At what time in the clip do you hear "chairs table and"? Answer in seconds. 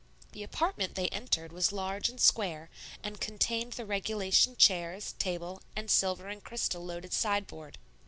4.55-5.91